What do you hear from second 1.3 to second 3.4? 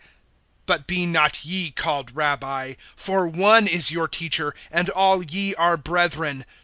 ye called Rabbi; for